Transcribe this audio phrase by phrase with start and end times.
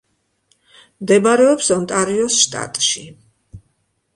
[1.03, 3.07] მდებარეობს ონტარიოს შტატში.